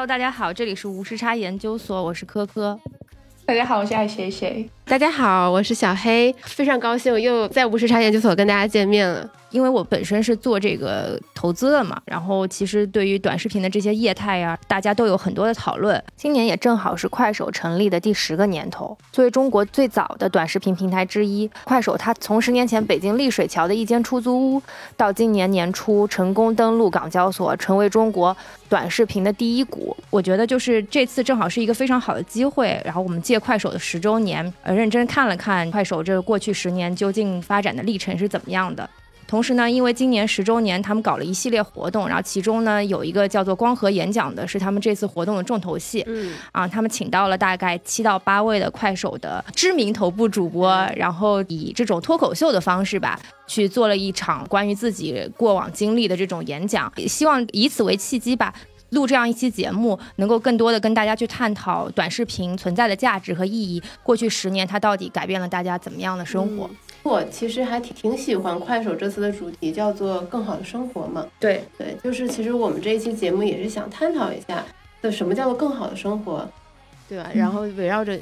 [0.00, 2.80] Hello，大家好，这里是无时差研究所，我是科科。
[3.44, 4.66] 大家好，我是爱谁谁。
[4.90, 9.24] 大家好，我是小黑，非常高兴又在无时差研究所跟大家见面了。
[9.50, 16.00] 因为我本身是做这个投资的嘛，然后其实对于短视频的这些业态呀，大家都有很多的讨论。
[16.16, 24.62] 今年也正好是快手成立的第十个年头，作为中国最早的短视频平台之一，快手它从十年前北京丽水桥的一间出租屋，
[24.96, 28.36] 到今年年初成功登陆港交所，成为中国
[28.68, 29.96] 短视频的第一股。
[30.10, 38.88] 我觉得就是这次正好是一个非常好的机会，然后我们借快手的十周年，而，认真看了看快手这过去十年究竟发展的历程是怎么样的。
[39.28, 46.02] 同时呢，因为今年十周年，他们搞了一系列活动，然后其中呢有一个叫做“光合演讲”的，是他们这次活动的重头戏。
[46.08, 58.52] 嗯，啊，他们请到了大概七到八位的快手的知名头部主播，然后以这种脱口秀的方式吧，去做了一场关于自己过往经历的这种演讲，希望以此为契机吧，
[58.90, 63.82] 录这样一期节目，能够更多的跟大家去探讨短视频存在的价值和意义。
[64.02, 66.68] 过去十年，它到底改变了大家怎么样的生活？
[67.02, 71.26] 我其实还挺挺喜欢快手这次的主题，叫做“更好的生活”嘛。
[71.38, 74.62] 对对，就是其实我们这一期节目也是想探讨一下，
[75.02, 76.46] 就什么叫做更好的生活，
[77.08, 77.30] 对吧？
[77.34, 78.18] 然后围绕着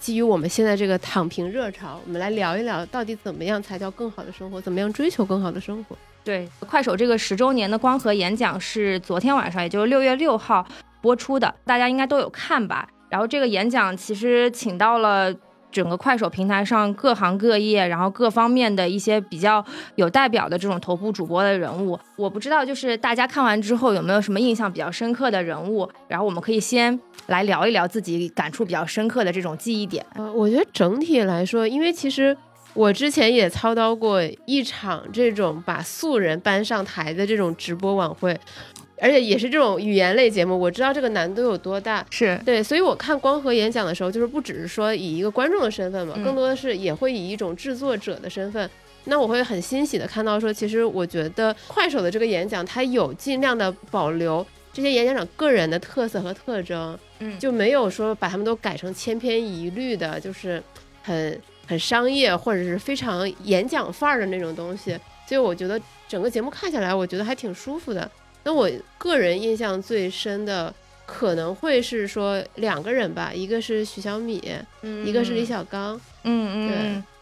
[0.00, 4.60] 基于我们现在这个躺平热潮，我们来聊一聊，到底怎么样才叫更好的生活？
[4.60, 5.96] 怎么样追求更好的生活？
[6.26, 10.66] 对，快手这个十周年的光合演讲是昨天晚上，也就是六月六号
[11.00, 12.88] 播出的，大家应该都有看吧？
[13.08, 15.32] 然后这个演讲其实请到了。
[15.72, 19.62] 整个快手平台上各行各业，然后各方面的一些比较
[19.96, 30.06] 有代表的这种头部主播的人物，我不知道就是大家看完之后有没有什么印象比较深刻的人物，然后我们可以先来聊一聊自己感触比较深刻的这种记忆点。
[30.14, 32.34] 呃，我觉得整体来说，因为其实
[32.76, 38.38] 我之前也操刀过一场这种把素人搬上台的这种直播晚会。
[38.98, 42.40] 而且也是这种语言类节目，我知道这个难度有多大，是。
[42.46, 48.70] 对，所以我看光合演讲的时候，就是不只是说以一个观众的身份嘛，更多的是也会以一种制作者的身份，
[49.04, 60.62] 那我会很欣喜的看到说，其实我觉得快手的这个演讲，它有尽量的保留这些演讲者个人的特色和特征，嗯，就没有说把他们都改成千篇一律的，就是
[61.02, 68.10] 很很商业或者是非常演讲范儿的那种东西，所以我觉得整个节目看下来，我觉得还挺舒服的。
[68.44, 70.72] 那我个人印象最深的
[71.04, 74.40] 可能会是说两个人吧，一个是徐小米，
[75.04, 76.00] 一个是李小刚。
[76.22, 76.68] 嗯嗯，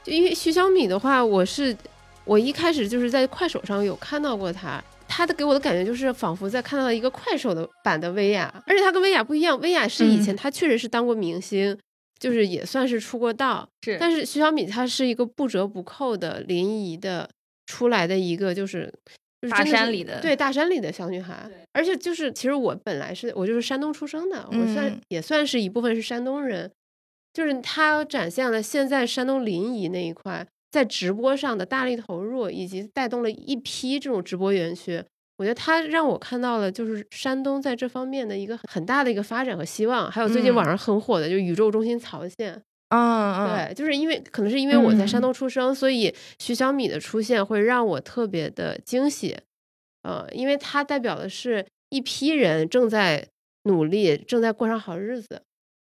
[0.05, 1.75] 对，就因为徐小米的话，我是
[2.25, 11.77] 我一开始就是在快手上有看到过他，他的给我的感觉就是仿佛在看到一个快手的版的薇娅，而且他跟薇娅不一样，薇娅是以前他确实是当过明星，
[12.19, 17.29] 就是也算是出过道，是，但是徐小米她是一个不折不扣的临沂的
[17.67, 18.93] 出来的一个就是
[19.43, 19.55] 就是。
[19.55, 26.71] 大山里的对大山里的小女孩，而且就是其实我本来是我就是山东出生的，我算也算是一部分是山东人，
[27.33, 35.05] 就是她展现了现在山东临沂那一块在直播上的大力投入，以及带动了一批这种直播园区。
[35.45, 40.11] 我觉得他让我看到了就是山东在这方面的一个很大的一个发展和希望。
[40.11, 42.63] 还有最近网上很火的就是宇宙中心曹县。
[42.89, 49.37] 嗯，对，就是因为可能是因为我在山东出生，所以徐小米的出现会让我特别的惊喜，
[50.03, 53.29] 呃，因为它代表的是一批人正在
[53.65, 55.43] 努力，正在过上好日子，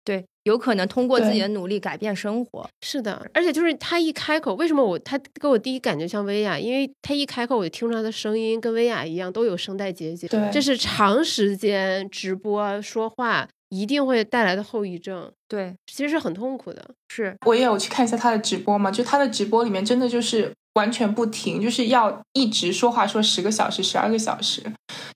[0.05, 2.69] 对，有可能通过自己的努力改变生活。
[2.81, 6.59] 是的，而且就是他一开口，为什么我他给我第一感觉像薇娅？
[6.59, 13.49] 因为他一开口，我就听出他的声音跟薇娅一样，都有声带结节，对，这是长时间直播说话。
[13.75, 16.91] 一定会带来的后遗症，对，其实是很痛苦的。
[17.09, 24.63] 是我也有去看一下他的直播嘛，就他的直播里面真的就是完全不停，就是要一直说话说十个小时、十二个小时。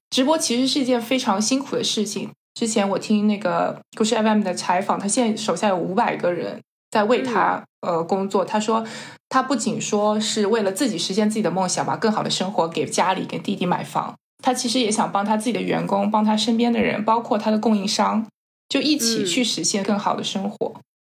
[0.09, 2.31] 直播其实是一件非常辛苦的事情。
[2.57, 8.43] 之前我听那个故事 FM 的采访，他现在手下有五百个人在为他呃工作。
[8.47, 8.83] 他说，
[9.29, 18.27] 他不仅说是为了自己实现自己的梦想，把更好的生活给家里、给弟弟买房，他其实也想帮他自己的员工、帮他身边的人，包括他的供应商。
[18.69, 20.57] 就一起去实现更好的生活，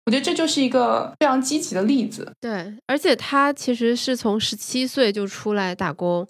[0.05, 2.33] 我觉得这就是一个非常积极的例子。
[2.41, 6.27] 对，而且他其实是从十七岁就出来打工，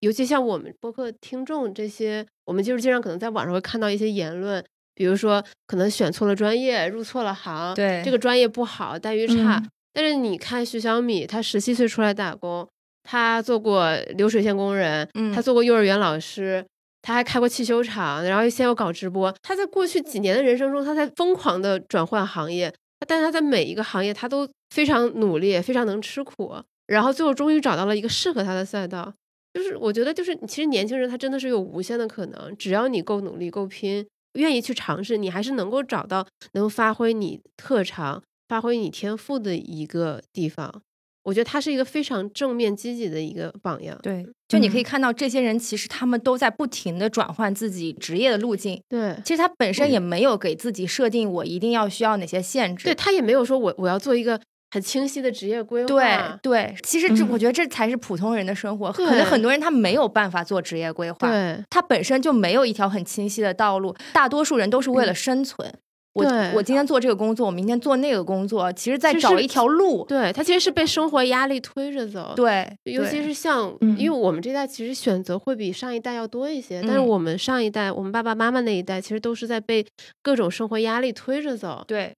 [0.00, 4.64] 尤其像我们播客听众这些，我们就是经常可能在网上会看到一些言论，
[4.94, 9.62] 比如说可能选错了专业，入错了行，对这个专业不好，待遇差。
[9.92, 12.68] 但是你看徐小米，他十七岁出来打工，
[13.02, 16.64] 他做过流水线工人，他做过幼儿园老师。
[17.00, 19.32] 他还开过汽修厂，然后现在又搞直播。
[19.40, 22.74] 他在过去几年的人生中，他在疯狂的转换行业，
[23.06, 26.56] 但是他在每一个行业他都非常努力，非常能吃苦，
[26.88, 29.14] 然后最后终于找到了一个适合他的赛道。
[29.54, 40.82] 就是我觉得，就是其实年轻人他真的是有无限的可能，只要你够努力、够拼，愿意去尝试，你还是能够找到能发挥你特长、发挥你天赋的一个地方。
[41.24, 43.98] 我觉得他是一个非常正面积极的一个榜样。
[44.02, 48.80] 对，就你可以看到这些人，其实他们都在不停的转换自己职业的路径。
[48.88, 52.84] 对，其实他本身也没有给自己设定我一定要需要哪些限制。
[52.84, 55.86] 对他也没有说我我要做一个很清晰的职业规划。
[55.88, 58.92] 对对，其实这我觉得这才是普通人的生活。
[58.92, 63.94] 可能很多人他没有办法做职业规划，对，他本身就没有一条很清晰的道路。
[64.12, 65.72] 大多数人都是为了生存。
[66.14, 66.24] 我
[66.54, 70.04] 我今天做这个工作，我明天做那个工作，其实在找一条路。
[70.08, 72.32] 对他其实是被生活压力推着走。
[72.34, 79.86] 对，尤其是像，因为我们这代其实选择会比上一代要多一些，但是我们上一代，我们爸爸妈妈那一代，其实都是在被
[80.20, 81.84] 各种生活压力推着走。
[81.86, 82.12] 对，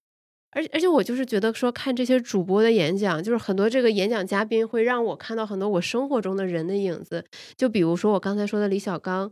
[0.51, 7.25] 而而且我就是觉得说看这些主播的演讲，就是很多这个演讲嘉宾会让我看到很多我生活中的人的影子。
[7.57, 9.31] 就比如说我刚才说的李小刚，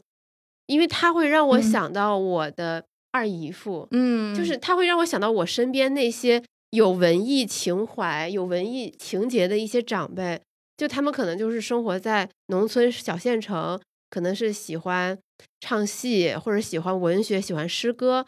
[0.68, 2.84] 因为他会让我想到我的。
[3.12, 10.40] 二姨父，嗯，就是他会让我想到我身边那些有文艺情怀、有文艺情节的一些长辈，
[10.78, 13.82] 就他们可能就是生活在农村小县城，
[14.12, 15.18] 可能是喜欢
[15.60, 18.24] 唱戏或者喜欢文学、喜欢诗歌，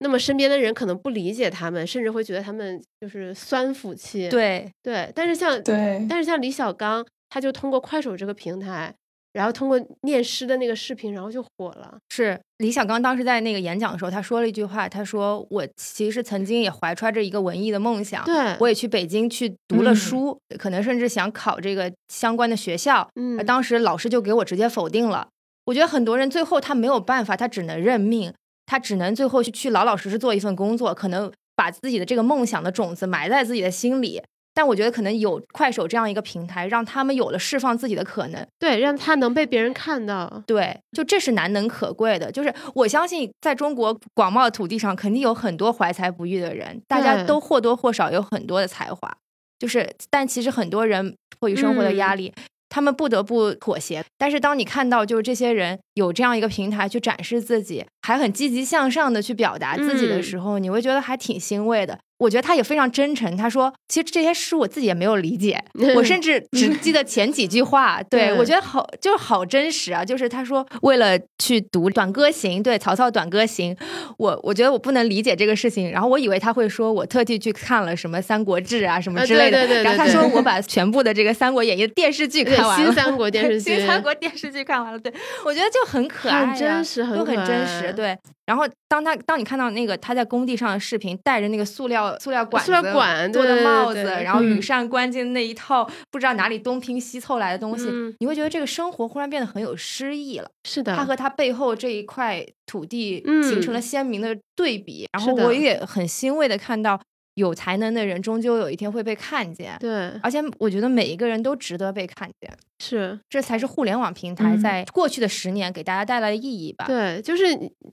[0.00, 4.28] 那么身边的人可能不理解他们，甚至会觉得他们就是酸腐气。
[4.28, 8.94] 对对，但是像对，但是像李小刚，他就通过快手这个平台。
[9.32, 11.96] 然后通过念诗的那个视频，然后就火了。
[12.08, 23.08] 是李小刚当时在那个演讲的时候，他说了一句话，他说：“我其实曾经也怀揣着一个文艺的梦想，对我也去北京去读了书，可能甚至想考这个相关的学校。
[23.14, 25.28] 嗯，当时老师就给我直接否定了。
[25.66, 28.34] 我觉得很多人最后他没有办法，他只能认命，
[28.70, 34.22] 他只能最后去去老老实实做一份工作，可能把自己的这个梦想的种子埋在自己的心里。”
[34.54, 42.30] 但我觉得可能有快手这样一个平台，让他们有了释放自己的可能，对，让他能被别人看到，对，就这是难能可贵的。
[42.30, 49.16] 就是我相信，在中国广袤的土地上，肯定有很多怀才不遇的人，大家都或多或少有很多的才华，
[49.58, 52.32] 就是，但其实很多人迫于生活的压力。
[52.70, 61.98] 他们不得不妥协，但是当你看到就是这些人有这样一个平台去展示自己，还很积极向上的去表达自己的时候，你会觉得还挺欣慰的。
[62.20, 65.58] 我觉得他也非常真诚，他说其实这些诗我自己也没有理解，
[65.96, 68.00] 我甚至只记得前几句话。
[68.10, 73.74] 对我觉得好就是好真实啊，就是他说为了去读《短歌行》，对曹操《短歌行》，
[74.18, 82.76] 我我觉得我不能理解这个事情，然后我以为他会说我特地去看了什么《三国志》啊什么之类的，然后他说我把全部的这个《三国演义》的电视剧看完。
[82.76, 85.12] 新三国电视剧，新三国电视剧看完了，对
[85.44, 88.16] 我觉得就很可爱，很真实，很很真实，对。
[88.46, 100.50] 然后当他当你看到那个他在工地上的视频，带着那个塑料塑料管塑料管做的帽子，然后羽扇纶巾那一套不知道哪里东拼西凑来的东西，你会觉得这个生活忽然变得很有诗意了。
[100.64, 105.06] 是的，它和它背后这一块土地形成了鲜明的对比。
[105.12, 107.00] 然后我也很欣慰的看到。
[107.34, 116.86] 有才能的人终究有一天会被看见，对，而且我觉得每一个人都值得被看见，是，这才是互联网平台在过去的十年给大家带来的意义吧。
[116.86, 117.44] 对，就是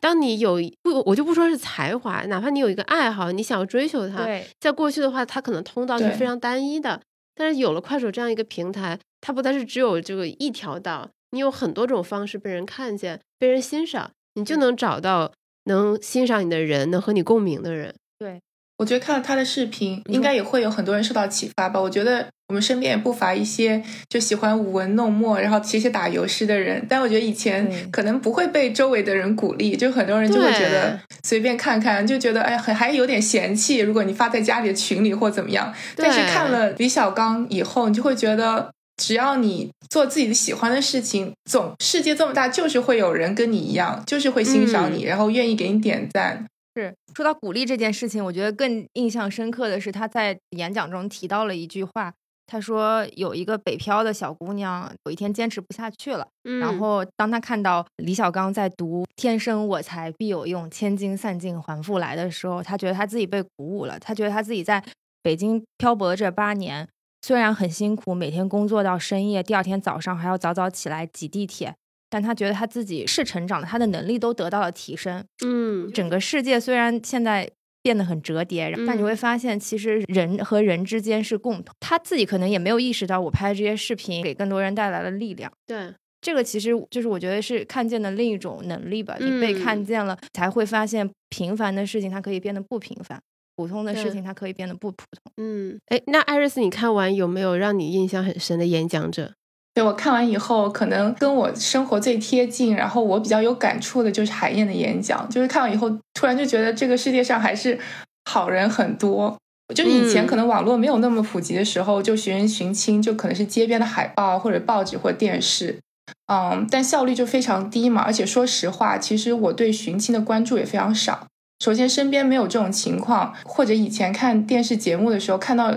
[0.01, 4.27] 当你有不，我就不说是才华，哪怕你有一个爱好，你想要追求它，
[4.59, 6.99] 在过去的话，它可能通道是非常单一的，
[7.35, 15.31] 但是有了快手这样一个平台，它不但是只有这个一条道，你有很多种方式被人看见、被人欣赏，你就能找到
[15.65, 17.93] 能欣赏你的人，能和你共鸣的人。
[18.17, 18.41] 对。
[18.77, 21.81] 我觉得看了他的视频，应该也会有很多人受到启发吧。
[21.81, 26.85] 我觉得我们身边也不乏一些就喜欢舞文弄墨，然后写写打油诗的人。
[26.87, 33.79] 但我觉得以前可能不会被周围的人鼓励，就很多人就会觉得随便看看，就觉得哎，很还有点嫌弃。
[33.79, 46.45] 如果你发在家里的群里或怎么样，但是看了李小刚以后，你就会觉得，只要你做自己喜欢的事情，总世界这么大，就是会有人跟你一样，就是会欣赏你，然后愿意给你点赞。
[46.77, 52.13] 是说到鼓励这件事情，我觉得更印象深刻的是他在演讲中提到了一句话。
[52.49, 56.25] 他说有一个北漂的小姑娘，有一天坚持不下去了。
[56.61, 63.99] 然后当他看到李小刚在读“天生我材必有用，千金散尽还复来”的时候，他觉得他自己被鼓舞了。
[63.99, 64.81] 他觉得他自己在
[65.21, 66.87] 北京漂泊这八年，
[67.21, 71.75] 虽然很辛苦，每天工作到深夜，第二天早上还要早早起来挤地铁。
[72.09, 75.23] 但他觉得他自己是成长的，他的能力都得到了提升。
[75.45, 77.49] 嗯，整个世界虽然现在
[77.81, 81.73] 变得很折叠，但你会发现，其实人和人之间是共同。
[81.79, 85.51] 他自己可能也没有意识到，我拍这些视频给更多人带来了力量。
[85.65, 89.15] 对，这个其实就是我觉得是看见的另一种能力吧。
[89.19, 93.21] 你被看见了，才会发现平凡的事情它可以变得不平凡，
[93.55, 95.31] 普通的事情它可以变得不普通。
[95.37, 99.33] 嗯，哎，那艾瑞斯，你看完有没有让你印象很深的演讲者？
[99.77, 105.29] 对我看完以后，可能跟我生活最贴近，然后我比较有感触的就是海燕的演讲。
[105.29, 107.77] 就是看完以后，突然就觉得这个世界上还是
[108.25, 109.37] 好人很多。
[109.75, 115.77] 就是以前可能网络没有那么普及的时候，就寻人寻亲，就可能是街边的海报或者报纸或者电视，
[116.25, 118.01] 嗯，但效率就非常低嘛。
[118.01, 121.27] 而且说实话，其实我对寻亲的关注也非常少。
[121.63, 125.71] 首先身边没有这种情况，或者以前看电视节目的时候看到。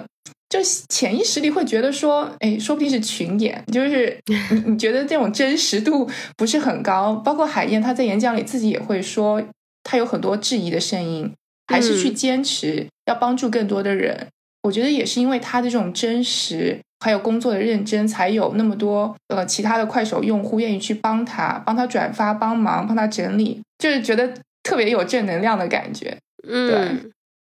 [0.50, 7.14] 就潜意识里会觉得说，哎，说不定是群演，就是你你觉得这种真实度不是很高。
[7.14, 9.40] 包括海燕，他在演讲里自己也会说，
[9.84, 11.32] 他有很多质疑的声音，
[11.68, 14.26] 还是去坚持要帮助更多的人。
[14.64, 26.18] 我觉得也是因为他的这种真实，还有工作的认真，才有那么多呃其他的快手用户愿意去帮他，帮他转发、帮忙、帮他整理，就是觉得特别有正能量的感觉。
[26.48, 27.10] 嗯，对。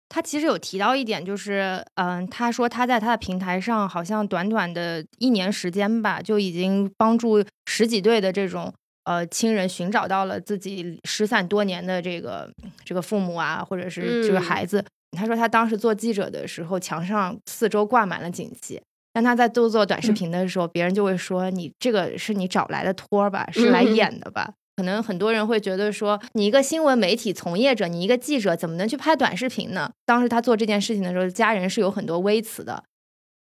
[0.09, 8.73] 他其实有提到一点，就是，嗯，他说他在他的平台上，好像短短的一年时间吧，就已经帮助十几对的这种
[9.05, 12.51] 呃亲人寻找到了自己失散多年的这个
[12.85, 14.83] 这个父母啊，或者是这个孩子。
[15.17, 18.81] 他说他当时做记者的时候，墙上四周挂满了锦旗，
[19.13, 24.53] 但他在做做短视频的时候，别人就会说你这个是你找来的托吧，是来演的吧。
[24.79, 29.91] 可能很多人会觉得说，你一个新闻媒体从业者，你一个记者，怎么能去拍短视频呢？
[30.07, 32.85] 当时他做这件事情的时候，家人是有很多微词的。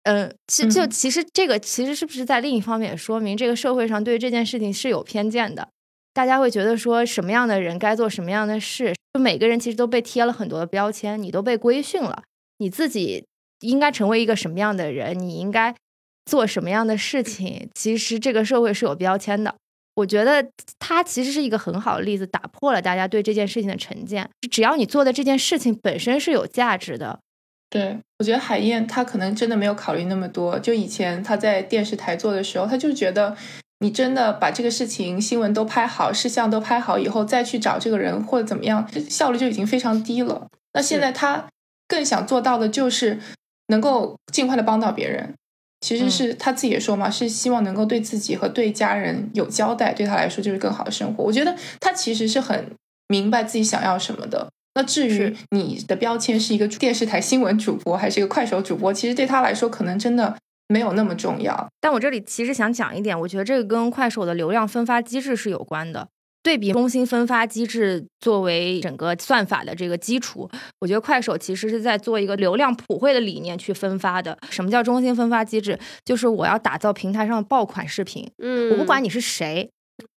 [0.01, 5.69] 嗯，其就其实这个其实是不是在另一方面也说明这个社会上对这件事情是有偏见的？
[6.11, 8.95] 大家会觉得说什么样的人该做什么样的事？
[9.13, 12.23] 就每个人其实都被贴了很多的标签，你都被规训了，
[12.57, 13.23] 你自己
[13.59, 15.19] 应该成为一个什么样的人？
[15.19, 15.75] 你应该
[16.25, 17.69] 做什么样的事情？
[17.75, 19.53] 其实这个社会是有标签的。
[19.97, 20.45] 我觉得
[20.77, 24.29] 他其实是一个很好的例子，打破了大家对这件事情的成见。
[24.51, 27.19] 只要你做的这件事情本身是有价值的，
[27.67, 30.59] 对我觉得海燕她可能真的没有考虑那么多。
[30.59, 33.35] 就以前她在电视台做的时候，她就觉得
[33.79, 40.47] 你真的把这个事情新闻都拍好，事项都拍好以后，再去找这个人或者怎么样，效率就已经非常低了。
[40.73, 41.45] 那现在她
[41.87, 43.19] 更想做到的就是
[43.69, 45.33] 能够尽快的帮到别人。
[45.81, 51.23] 其实是他自己也说嘛，是希望能够对自己和对家人有交代，对他来说就是更好的生活。
[51.23, 52.71] 我觉得他其实是很
[53.07, 54.47] 明白自己想要什么的。
[54.75, 60.35] 那至于你的标签是一个电视台新闻主播还是一个快手主播，其实对他来说可能真的
[60.67, 61.67] 没有那么重要。
[61.79, 66.07] 但我这里其实想讲一点，我觉得这个跟快手的流量分发机制是有关的。
[66.47, 70.49] 对比中心分发机制作为整个算法的这个基础，
[70.79, 74.37] 我觉得快手其实是在做一个流量普惠的理念去分发的。
[74.49, 75.77] 什么叫中心分发机制？
[76.05, 79.69] 就是我要打造平台上的爆款视频，嗯，我不管你是谁，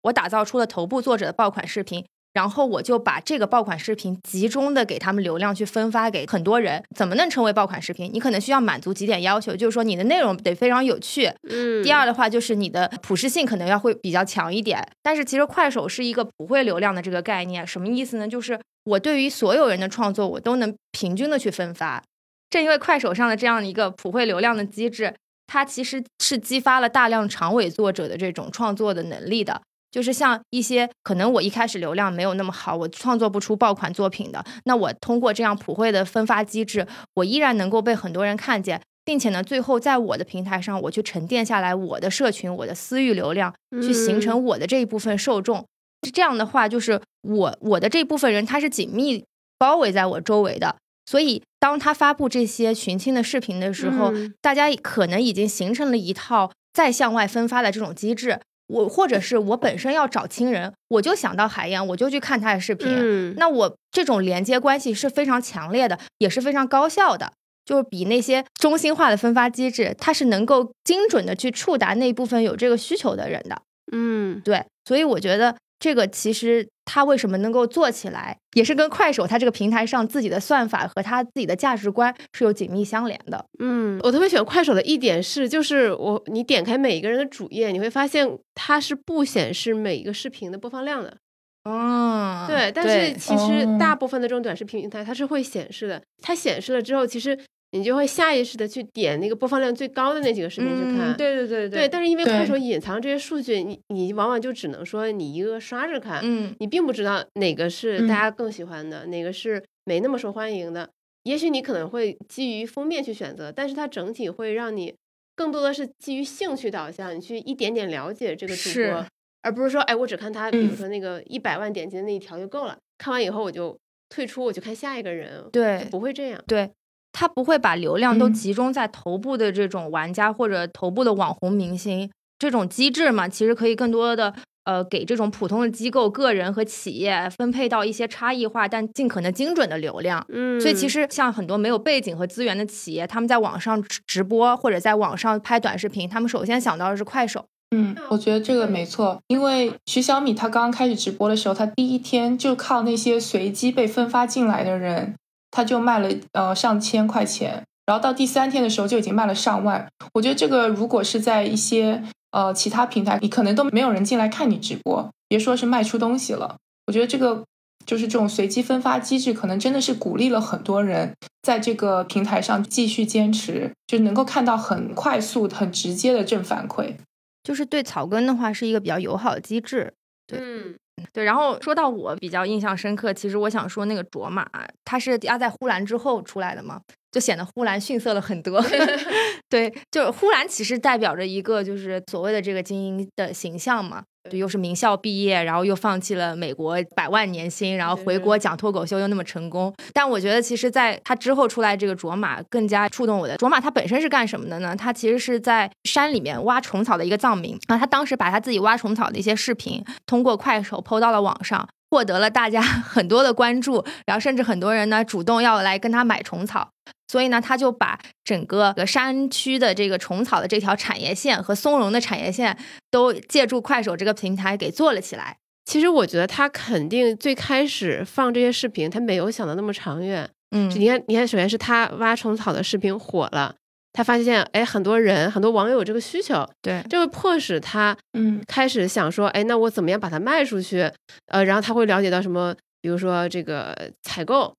[0.02, 2.04] 我打造出了头部作者的爆款视频。
[2.32, 6.82] 然后我就把这个爆款视频集中的给他们流量去分发给很多人。
[6.94, 8.10] 怎么能成为爆款视频？
[8.12, 11.32] 你可能需要满足几点要求，就是说你的内容得非常有趣。
[11.48, 11.82] 嗯。
[11.82, 14.86] 第二的话就是你的普适性可能要会比较强一点。
[15.02, 18.28] 但是其实快手是一个普惠流量的这个概念，什么意思呢？
[18.28, 22.02] 就是我对于所有人的创作，我都能平均的去分发。
[22.48, 25.14] 正因为快手上的这样的一个普惠流量的机制，
[25.46, 29.60] 它其实是激发了大量长尾作者的这种创作的能力的。
[29.90, 45.66] 就是像一些可能我一开始流量没有那么好，我创作不出爆款作品的，那我通过这样普惠的分发机制，我依然能够被很多人看见，并且呢，最后在我的平台上，我去沉淀下来我的社群、我的私域流量，去形成我的这一部分受众。
[46.14, 49.24] 这样的话，就是我我的这部分人，他是紧密
[49.58, 58.40] 包围在我周围的，所以当他发布这些寻亲的视频的时候，大家可能已经形成了一套再向外分发的这种机制。
[58.70, 62.88] 我或者是我本身要找亲人，我就想到海燕，我就去看他的视频。
[62.88, 67.32] 嗯那我这种连接关系是非常强烈的，也是非常高效的，
[67.64, 73.60] 就是比那些中心化的分发机制，它是能够精准的去触达那部分有这个需求的人的。
[73.92, 75.56] 嗯，对，所以我觉得。
[75.80, 83.44] 这个其实它为什么能够做起来，也是跟快手它这个平台上自己的算法和它自己的价值观是有紧密相连的。
[83.58, 91.16] 嗯，我特别喜欢快手的一点是，就是我你点开每一个人的主页，你会发现它是不显示每一个视频的播放量的。
[91.64, 97.38] 嗯，对，但是其实大部分的这种短视频平台它是会显示的，它显示了之后，其实。
[97.72, 101.88] 你就会下意识的去点那个播放量最高的那几个视频去看，对对对对。
[101.88, 110.90] 但是因为快手隐藏这些数据，你你往往就只能说你一个刷着看，嗯，你并不知道哪个是大家更喜欢的，哪个是没那么受欢迎的。
[111.22, 114.94] 也许你可能会基于封面去选择，但是它整体会让你
[115.36, 119.06] 更多的是基于兴趣导向，你去一点点了解这个主播，
[119.42, 126.68] 而不是说，哎，我只看他，比如说那个一百万点击的那一条就够了，看完以后我就退出，我就看下一个人，对，不会这样，对。
[127.12, 140.24] 他不会把流量都集中在头部的这种玩家或者头部的网红明星，这种机制嘛，其实可以更多的呃给这种普通的机构、个人和企业分配到一些差异化但尽可能精准的流量。
[140.28, 147.44] 嗯，所以其实像很多没有背景和资源的企业，他们在网上直播或者在网上拍短视频，他们首先想到的是快手。
[147.72, 155.14] 嗯，我觉得这个没错，因为徐小米他刚刚开始直播的时候，他第一天就靠那些随机被分发进来的人，
[155.50, 159.88] 他就卖了呃上千块钱，然后到第三天的时候就已经卖了上万。
[160.14, 166.56] 我觉得这个如果是在一些呃其他平台，你可能都没有人进来看你直播，别说是卖出东西了。
[166.86, 167.44] 我觉得这个
[167.86, 176.94] 就是这种随机分发机制，可能真的是鼓励了很多人在这个平台上继续坚持，就能够看到很快速、很直接的正反馈。
[177.42, 179.94] 就是对草根的话是一个比较友好的机制，
[180.26, 180.76] 对，嗯，
[181.12, 181.24] 对。
[181.24, 184.46] 然后说到我比较印象深刻，其实我想说那个卓玛，
[184.84, 186.80] 它是压在呼兰之后出来的嘛，
[187.10, 188.62] 就显得呼兰逊色了很多。
[189.48, 194.02] 对，就是呼兰其实代表着一个就是所谓的这个精英的形象嘛。
[194.30, 199.74] 对，又是名校毕业，然后又放弃了美国百万年薪，然后回国讲脱口秀又那么成功。
[199.92, 203.36] 但我觉得，其实在他之后出来这个卓玛更加触动我的。
[203.36, 204.74] 卓玛他本身是干什么的呢？
[204.76, 207.76] 他其实是在山里面挖虫草的一个藏民啊。
[207.76, 216.70] 他当时把他自己挖虫草的一些视频通过快手抛到了网上，获得了大家 很多的关注，然后甚至很多人呢主动要来跟他买虫草。
[217.08, 217.98] 所以呢，他就把
[218.30, 222.56] 整个山区的这个虫草的这条产业线和松茸的产业线
[222.88, 225.38] 都借助快手这个平台给做了起来。
[225.64, 230.30] 其实我觉得他肯定最开始放这些视频，他没有想的那么长远。
[230.52, 233.56] 嗯，你看，你看，首先是他挖虫草的视频火了，
[233.92, 240.88] 他发现哎，很多人很多网友有这个需求，对，这会迫使他嗯开始想说，哎，那我怎么样把它卖出去？
[241.26, 244.54] 呃，然后他会了解到什么，比如说这个采购、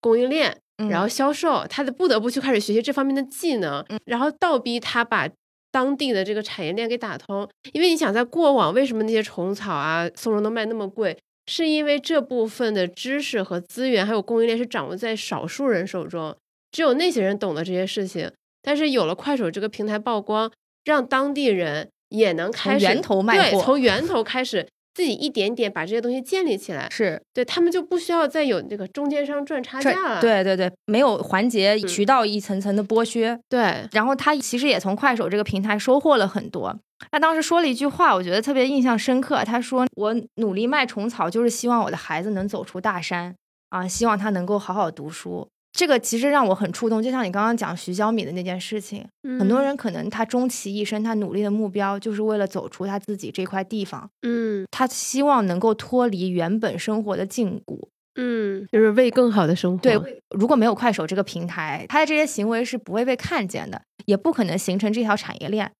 [0.00, 0.56] 供应链。
[0.88, 5.28] 然后销售，他的不得不去开始学习这方面的技能，然后倒逼他把
[5.70, 7.48] 当地的这个产业链给打通。
[7.72, 11.16] 因为你想，在过往为什么那些虫草啊、松茸能卖那么贵，
[11.46, 16.36] 是因为这部分的知识和资源还有供应链是掌握在少数人手中，
[16.70, 18.30] 只有那些人懂得这些事情。
[18.62, 20.50] 但是有了快手这个平台曝光，
[20.84, 24.68] 让当地人也能开始源头卖货，从源头开始。
[24.94, 30.20] 自己一点点把这些东西建立起来，是对他们就不需要再有这个中间商赚差价了。
[30.20, 33.38] 对对对，没有环节渠道一层层的剥削。
[33.48, 36.78] 对，然后他其实也从快手这个平台收获了很多。
[37.10, 39.42] 他当时说了一句话，我觉得特别印象深刻。
[39.44, 43.34] 他说：“我努力卖虫草，就是希望我的孩子能走出大山
[43.70, 49.06] 啊，希望他能够好好读书。”这个其实让我很触动，就像你刚刚讲徐小米的那件事情，
[49.38, 59.78] 很多人可能他终其一生，他努力的目标就是为了走出他自己这块地方，嗯，他希望能够脱离原本生活的禁锢，嗯，就是为更好的生活。
[59.82, 59.98] 对，
[60.36, 65.72] 如果没有快手这个平台，他的这些行为是不会被看见的，也不可能形成这条产业链。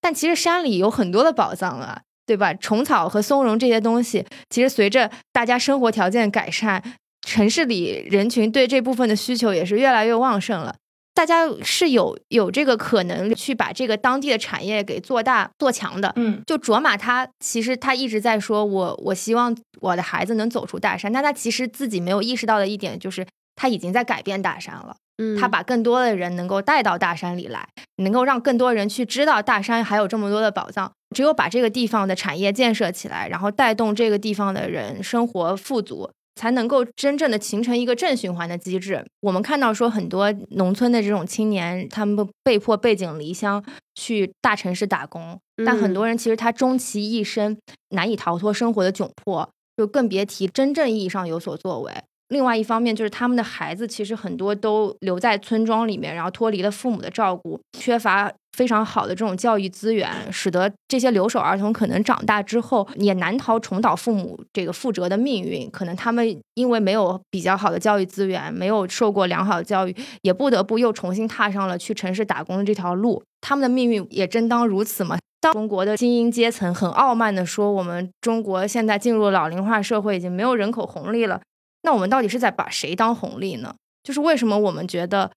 [0.00, 2.54] 但其实山里有很多的宝藏啊，对吧？
[2.54, 6.80] 虫草和松茸这些东西，其实随着大家生活条件改善。
[7.26, 10.74] 城市里人群对这部分的需求也是越来越旺盛了，
[11.14, 16.12] 大家是有有这个可能去把这个当地的产业给做大做强的。
[16.16, 24.96] 嗯，就卓玛他其实他一直在说，我我希望我的孩子能走出大山，但他其实自己没有意识到的一点就是，他已经在改变大山了。
[25.18, 30.90] 嗯，他把更多的人能够带到大山里来，能够让更多人去知道大山还有这么多的宝藏。
[31.14, 36.10] 只有把这个地方的产业建设起来，然后带动这个地方的人生活富足。
[36.34, 39.04] 才能够真正的形成一个正循环的机制。
[39.20, 43.64] 我们看到说很多农村的这种青年，他们被迫背井离乡
[43.94, 47.56] 去大城市打工，但很多人其实他终其一生
[47.90, 51.92] 难以逃脱生活的窘迫，就更别提真正意义上有所作为。
[52.28, 65.70] 另外一方面，就是他们的孩子其实很多都留在村庄里面，然后脱离了父母的照顾，缺乏非常好的这种教育资源，使得这些留守儿童可能长大之后也难逃重蹈父母这个覆辙的命运。
[65.70, 73.22] 可能他们因为没有比较好的教育资源，没有受过良好的教育，也不得不又重新踏上了去城市打工的这条路。
[73.40, 75.18] 他们的命运也真当如此吗？
[75.40, 81.40] 当中国的精英阶层很傲慢地说：“我们中国现在进入老龄化社会，已经没有人口红利了。”
[81.82, 83.74] 那我们到底是在把谁当红利呢？
[84.04, 85.30] 就是为什么我们觉得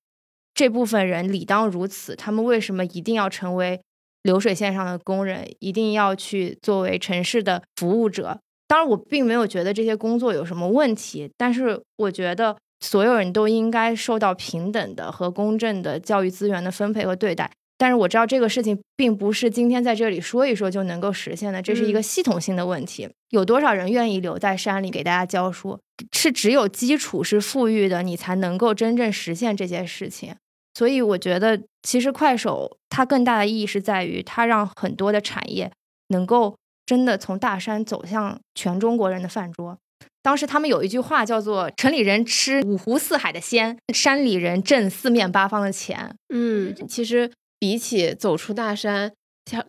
[0.56, 2.16] 这部分人理当如此？
[2.16, 3.82] 他们为什么一定要成为
[4.24, 5.46] 流水线上的工人？
[5.60, 8.40] 一定要去作为城市的服务者？
[8.68, 17.52] 当然，我并没有觉得这些工作有什么问题，但是我觉得所有人都应该受到平等的和公正的教育资源的分配和对待。
[17.78, 23.10] 但是我知道这个事情并不是今天在这里说一说就能够实现的，这是一个系统性的问题。
[23.32, 25.78] 有多少人愿意留在山里给大家教书？
[26.14, 30.34] 是只有基础是富裕的，你才能够真正实现这些事情。
[30.78, 35.72] 所以我觉得，其实快手它更大的意义是在于，它让很多的产业
[36.10, 39.78] 能够真的从大山走向全中国人的饭桌。
[40.22, 46.14] 当时他们有一句话叫做“城里人吃五湖四海的鲜，山里人挣四面八方的钱”。
[46.34, 49.14] 嗯，其实比起走出大山，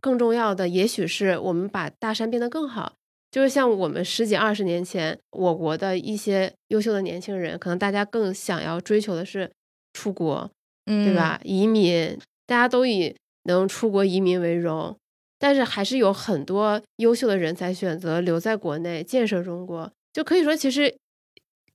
[0.01, 2.95] 更重要的也许是我们把大山变得更好。
[3.31, 9.53] 就是像我们十几二十年前，我国的一些优秀的年轻人，可能大家更想要追求的是
[9.93, 10.51] 出国。
[10.87, 11.39] 对吧？
[11.45, 14.97] 移民，大家都以能出国移民为荣，
[15.39, 19.91] 但是还是有很多优秀的人才选择留在国内建设中国。
[20.13, 20.97] 就可以说，其实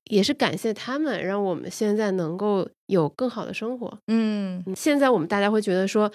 [0.06, 4.00] 也是感谢他们，让我们现在能够有更好的生活。
[4.08, 6.12] 嗯，现在我们大家会觉得说，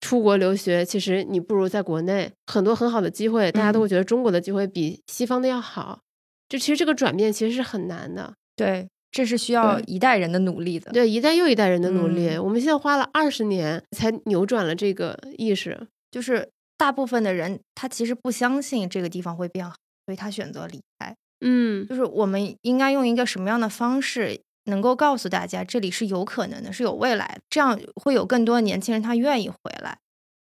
[0.00, 6.00] 出国留学其实你不如在国内，很多很好的机会，大家都会觉得中国的机会比西方的要好。
[6.48, 8.34] 就其实这个转变其实是很难的。
[8.54, 8.86] 对。
[9.10, 12.36] 这是需要一代人的努力的，对，一代又一代人的努力。
[12.36, 21.14] 我们现在花了二十年才扭转了这个意识，就是大部分的人他其实不相信这个地方会变好，所以他选择离开。
[21.40, 29.98] 嗯，就是我们应该用一个什么样的方式，能够告诉大家这里是有可能的，是有未来，这样会有更多年轻人他愿意回来，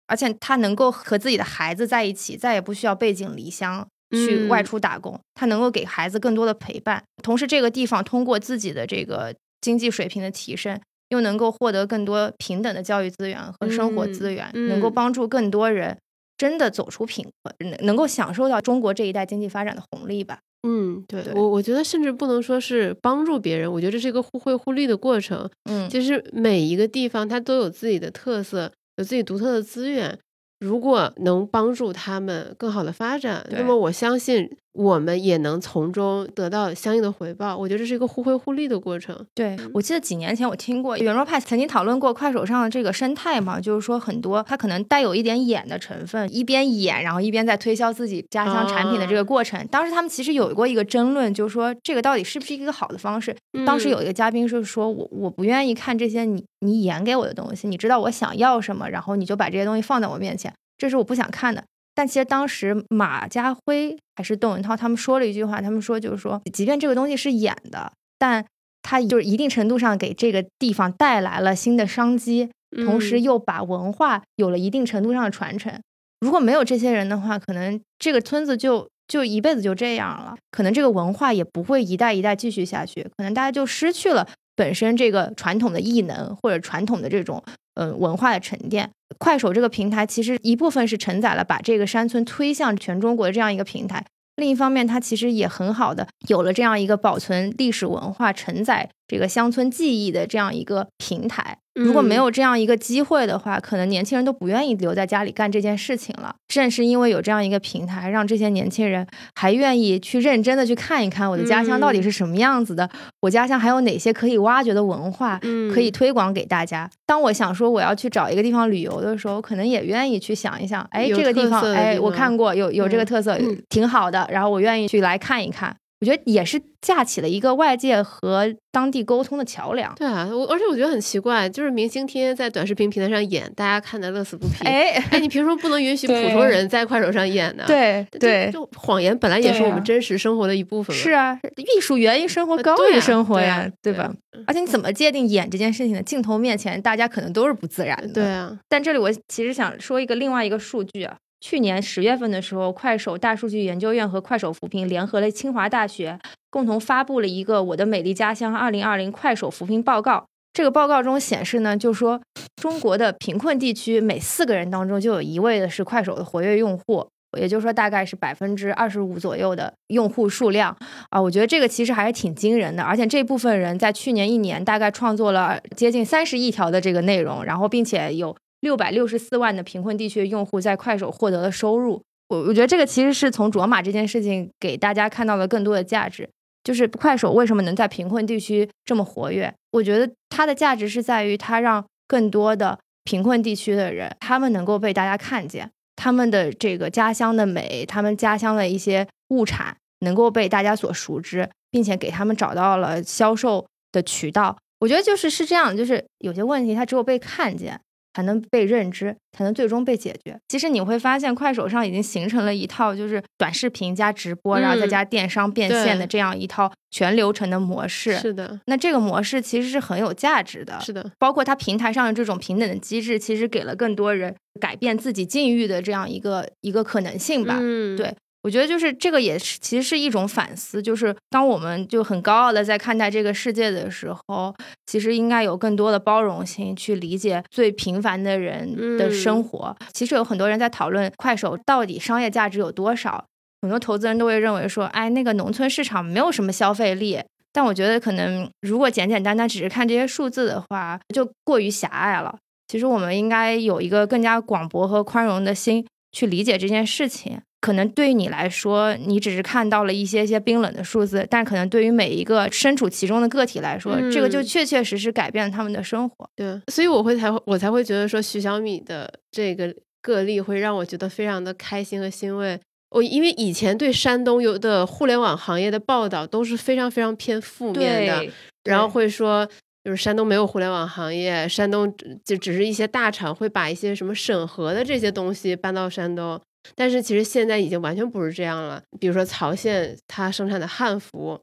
[0.06, 3.88] 而且他能够和自己的孩子在一起，再也不需要背井离乡。
[4.10, 15.98] 去外出打工，他能够给孩子更多的陪伴，同时这个地方通过自己的这个经济水平的提升，又能够获得更多平等的教育资源和生活资源，能够帮助更多人
[16.36, 20.38] 真的走出贫困，能够享受到中国这一代经济发展的红利吧。
[20.66, 25.48] 嗯，对我我觉得甚至不能说是帮助别人，我觉得这是一个互惠互利的过程。
[25.70, 30.18] 嗯，其实每一个地方它都有自己的特色，有自己独特的资源。
[30.60, 34.56] 如果能帮助他们更好的发展，那么我相信。
[34.78, 39.26] 我们也能从中得到相应的回报，我觉得这是一个互惠互利的过程。
[39.34, 49.66] 对我记得几年前我听过圆桌派曾经讨论过快手上的这个生态嘛，就是说很多它可能带有一点演的成分，一边演然后一边在推销自己家乡产品的这个过程。
[49.66, 53.36] 当时他们其实有过一个争论，就是说这个到底是不是一个好的方式？
[53.66, 61.64] 当时有一个嘉宾就是说我我不愿意看这些你你演给我的东西，你知道我想要什么，然后你就把这些东西放在我面前，这是我不想看的。
[61.98, 68.44] 但其实当时马家辉还是窦文涛他们说了一句话，他们说就是说，即便这个东西是演的，但
[68.84, 72.50] 他就是一定程度上给这个地方带来了新的商机，
[72.84, 75.72] 同时又把文化有了一定程度上的传承。
[76.20, 87.42] 如果没有这些人的话，可能这个村子就就一辈子就这样了，可能这个文化也不会一代一代继续下去，可能大家就失去了本身这个传统的艺能或者传统的这种。
[87.80, 94.04] 嗯，文化的沉淀，快手这个平台其实一部分是承载了把这个山村推向全中国的这样一个平台，
[94.36, 101.58] 另一方面，它其实也很好的有了这样一个保存历史文化、承载这个乡村记忆的这样一个平台。
[101.78, 106.34] 如果没有这样一个机会的话，可能年轻人都不愿意留在家里干这件事情了。
[106.48, 112.88] 正是因为有这样一个平台，让这些年轻人还愿意去认真的去看一看我的家乡到底是什么样子的，
[113.20, 115.38] 我家乡还有哪些可以挖掘的文化，
[115.72, 116.88] 可以推广给大家。
[117.06, 123.38] 当我想说我要去找一个地方旅游的时候，可能也愿意去想一想，哎，这个地方，哎，我看过，有有这个特色，
[123.68, 125.76] 挺好的，然后我愿意去来看一看。
[126.00, 129.92] 我觉得也是架起了一个外界和当地沟通的桥梁。
[129.96, 134.64] 对啊，我而且我觉得很奇怪，就是明星天天在短视频平台上演，大家看的乐此不疲。
[134.64, 137.64] 哎哎，你凭什么不能允许普通人在快手上演呢？
[137.66, 140.94] 对对，就谎言本来也是我们真实生活的一部分。
[140.94, 144.12] 是啊，艺术源于生活，高于生活呀，对吧？
[144.46, 146.02] 而且你怎么界定演这件事情呢？
[146.02, 148.12] 镜头面前，大家可能都是不自然的。
[148.12, 151.16] 对啊，但这里我其实想说一个另外一个数据啊。
[151.40, 156.18] 去年十月份的时候，快手大数据研究院和快手扶贫联合了清华大学，
[156.50, 160.16] 共同发布了一个《我的美丽家乡二零二零快手扶贫报告》。
[160.52, 162.20] 这个报告中显示呢，就说
[162.56, 167.06] 中国的贫困地区每四个人当中就有一位的是快手的活跃用户，
[167.38, 170.76] 也就是说大概是百分之二十五左右的用户数量
[171.10, 171.22] 啊。
[171.22, 178.34] 我觉得这个其实还是挺惊人的，而且这部分人在去年一年大概创作了接近三十亿条的这个内容，然后并且有。
[178.60, 186.28] 六百六十四万的贫困地区用户在快手获得了收入，我我觉得这个其实是从卓玛这件事情给大家看到了更多的价值，
[186.64, 189.52] 就是快手为什么能在贫困地区这么活跃？
[189.70, 204.56] 我觉得它的价值是在于它让更多的贫困地区的人，他们能够被大家看见，他们的这个家乡的美，他们家乡的一些物产能够被大家所熟知，并且给他们找到了销售的渠道。
[204.80, 207.80] 我觉得就是是这样，就是有些问题它只有被看见。
[208.14, 210.38] 才能被认知，才能最终被解决。
[210.48, 218.16] 其实你会发现，快手上已经形成了一套就是短视频加直播，然后再加电商变现的这样一套全流程的模式。
[218.16, 220.80] 是的，那这个模式其实是很有价值的。
[220.80, 227.58] 是的，包括它平台上的这种平等的机制，其实给了更多人改变自己境遇的这样一个一个可能性吧。
[227.60, 228.14] 嗯，对。
[228.48, 230.80] 我觉得就是这个也是，其实是一种反思。
[230.80, 234.54] 就是当我们就很高傲的在看待这个世界的时候，
[234.86, 239.76] 其实应该有更多的包容心去理解最平凡的人的生活。
[239.92, 243.22] 其实有很多人在讨论快手到底商业价值有多少，
[243.60, 247.22] 很多投资人都会认为说，哎，那个农村市场没有什么消费力。
[247.52, 252.34] 但我觉得可能如果简简单单只是看这些数字的话，就过于狭隘了。
[252.66, 257.42] 其实我们应该有一个更加广博和宽容的心去理解这件事情。
[257.60, 266.30] 可能对于你来说，你只是看到了一些些冰冷的数字，但可能对于每一个身处其中的个体来说，这个就确确实实改变了他们的生活。
[266.36, 272.58] 对，所以我会才我才会觉得说，徐小米的这个个例会让我觉得非常的开心和欣慰。
[272.90, 278.32] 我因为以前对山东有的互联网行业的报道都是非常非常偏负面的，
[278.64, 279.46] 然后会说
[279.84, 281.92] 就是山东没有互联网行业，山东
[282.24, 286.40] 就只是一些大厂会把一些什么审核的这些东西搬到山东。
[286.74, 288.82] 但是其实现在已经完全不是这样了。
[289.00, 291.40] 比如说曹县它生产的汉服，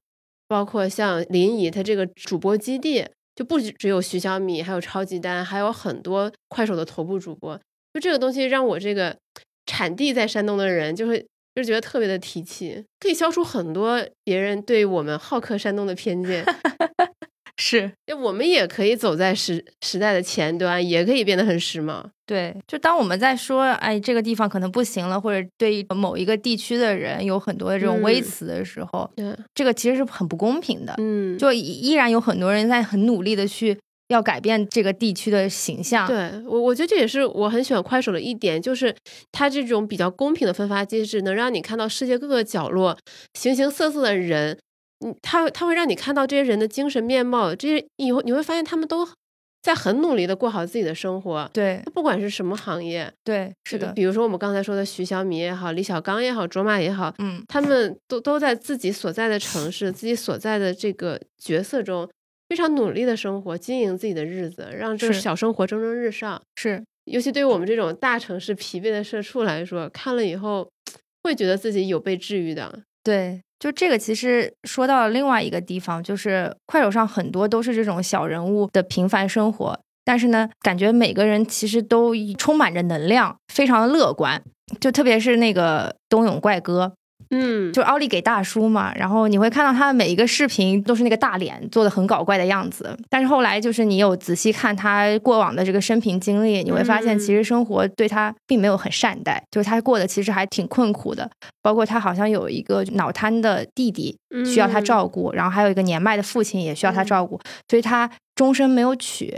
[0.48, 7.60] 包括像临沂它这个主播基地，就不只有徐小米，还有超级丹，还有很多快手的头部主播。
[7.94, 9.18] 就这个东西让我这个
[9.66, 16.46] 产地在山东的人就会就觉得特别的提气，可以消除很多别人对我们好客山东的偏见。
[17.58, 22.04] 是，就我们也可以走在时时代的前端，也可以变得很时髦。
[22.26, 30.94] 对，就当我们在说，哎，这个地方可能不行了，或者对某一个地区的人有很多的这种微词的时候，对，这个其实是很不公平的。
[30.98, 33.78] 嗯，就依然有很多人在很努力的去
[34.10, 36.08] 要改变这个地区的形象。
[36.08, 38.94] 对我，我觉得这也是我很喜欢快手的一点，就是
[39.32, 42.98] 它这种比较公平的分发机制，能让你看到世界各个角落
[43.34, 44.58] 形形色色的人。
[45.00, 49.08] 嗯，他他会让你看到这些人的精神面貌，这些以后你会发现他们都
[49.62, 51.50] 在很努力的过好自己的生活。
[51.52, 53.92] 对，不管是什么行业，对，是的。
[53.94, 62.10] 比如说我们刚才说的徐小米也好，李小刚也好，卓玛也好，嗯，他们都都在自己所在的城市、自己所在的这个角色中
[62.48, 66.42] 非常努力的生活，经营自己的日子，让这个小生活蒸蒸日上。
[66.56, 70.70] 是，尤其对于我们这种大城市疲惫的社畜来说，看了以后
[71.24, 72.84] 会觉得自己有被治愈的。
[73.04, 73.42] 对。
[73.60, 84.42] 就这个，其实说到了另外一个地方，就是快手上很多都是这种小人物的平凡生活，但是呢，感觉每个人其实都充满着能量，非常的乐观。
[84.80, 86.94] 就特别是那个冬泳怪哥。
[87.30, 101.30] 嗯，就奥利给大叔嘛，然后你会看到他的每一个视频都是那个大脸做的很搞怪的样子，但是后来就是你有仔细看他过往的这个生平经历，你会发现其实生活对他并没有很善待，就是他过得其实还挺困苦的，
[101.62, 109.34] 包括他好像有一个脑瘫的弟弟需要他照顾，然后还有一个年迈的父亲也需要他照顾，所以他终身没有娶。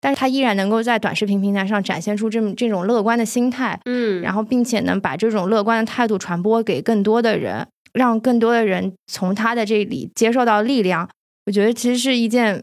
[0.00, 11.08] 但是他依然能够在短视频平台上展现出这么这种乐观的心态，嗯，然后并且能把这种乐观的态度传播给更多的人，让更多的人从他的这里接受到力量。
[11.46, 12.62] 我觉得其实是一件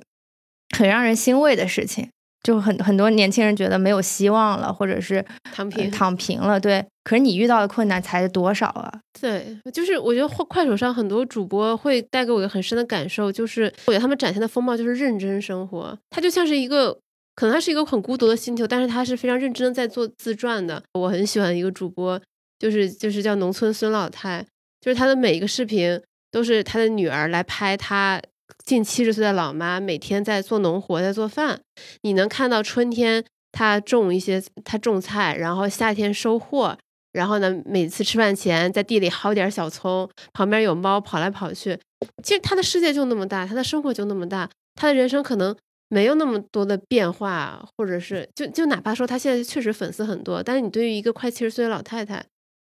[0.78, 2.10] 很让人欣慰的事情。
[2.43, 6.86] 就很很多年轻人觉得没有希望了，或者是躺平躺平了，对。
[7.04, 9.00] 可是你遇到的困难才多少啊？
[9.19, 16.95] 对，就是我觉得快手上很多主播会带给我一个很深的感受，就是我觉得他们展现的风貌就是认真生活，他就像是一个。
[17.36, 20.82] 可能他是一个很孤独的星球，但是他是非常认真的在做自传的。
[20.93, 22.19] 我很喜欢一个主播，
[22.58, 24.41] 就是就是叫农村孙老太，
[24.80, 28.21] 就是他的每一个视频都是他的女儿来拍他
[28.63, 31.60] 近七十岁的老妈每天在做农活，在做饭。
[32.04, 33.21] 你能看到春天
[33.52, 36.78] 他种一些他种菜，然后夏天收获，
[37.12, 41.78] 然后呢每次吃饭前在地里薅点小葱，旁边有猫跑来跑去。
[42.24, 45.54] 其实他的世界就那么大，他的生活就那么大，他的人生可能。
[45.95, 52.21] 没有那么多的变化，或者是就就哪怕说他现在确实粉丝很多，但是你对于一个快七十岁的老太太，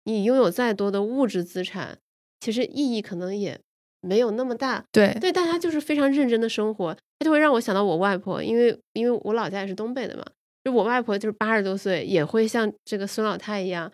[0.05, 1.97] 你拥有再多的物质资产，
[2.39, 3.59] 其实意义可能也
[3.99, 4.81] 没有那么大。
[4.93, 10.23] 对对，但他就是非常认真的生活，他就会让我想到我外婆，因为因为我老家也是东北的嘛，
[10.63, 13.91] 就我外婆就是八十多岁，也会像这个孙老太一样，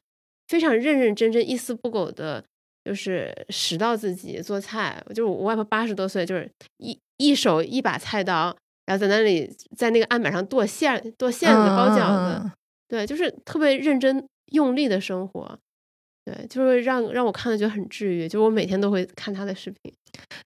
[0.48, 2.44] 非常认认真真、一丝不苟的，
[2.86, 5.04] 就是拾到自己做菜。
[5.10, 8.56] 就是我外婆八十多岁，就是一一手一把菜刀。
[8.86, 12.52] 然后在那里，在那个案板上剁馅、剁馅子、包饺子，
[12.88, 15.58] 对，就是特别认真用力的生活。
[16.26, 19.94] 对，就是让让我看了觉得很治愈，就是我每天都会看他的视频，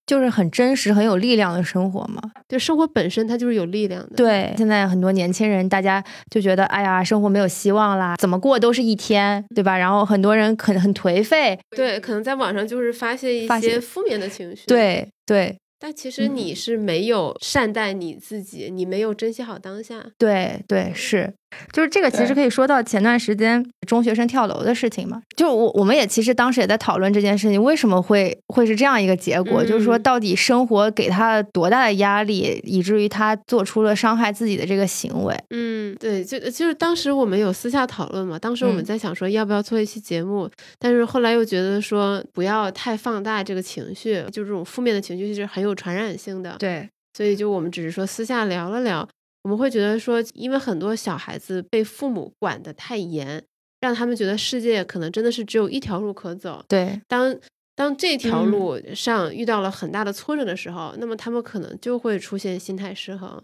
[0.07, 2.19] 就是很真实、很有力量的生活嘛。
[2.49, 4.15] 就生活本身它就是有力量的。
[4.15, 9.77] 对，现在很多年轻人，大家就觉得，哎呀，生活没有希望啦，怎么过都是一天，对吧？
[9.77, 14.65] 然后很多人很很颓废，对，可能在网上就是发泄一些负面的情绪。
[14.65, 15.55] 对对。
[15.79, 20.11] 但其实你是没有善待你自己，你没有珍惜好当下。
[20.17, 21.35] 对对是。
[21.71, 25.21] 就是这个，其实可以说到前段时间中学生跳楼的事情嘛。
[25.35, 29.63] 就我，我们也其实当时也在讨论这件事情，为什么会会是这样一个结果？
[29.63, 35.33] 就是说，到底生活给他了多大的压力，以至于他做出了伤害自己的这个行为？
[35.51, 38.37] 嗯，对，就就是当时我们有私下讨论嘛。
[38.37, 40.49] 当时我们在想说，要不要做一期节目？
[40.79, 46.55] 但是后来又觉得说，不要太放大这个情绪，就这种负面的情绪是很有传染性的。
[46.59, 49.07] 对，所以就我们只是说私下聊了聊。
[49.47, 53.41] 我们会觉得说，因为很多小孩子被父母管得太严，
[53.79, 56.61] 让他们觉得世界可能真的是只有一条路可走。
[56.67, 57.33] 对，当
[57.73, 63.41] 当这条路上遇到了很大的挫折的时候，那么他们可能就会出现心态失衡。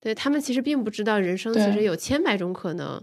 [0.00, 3.00] 对他们其实并不知道，人生其实有千百种可能，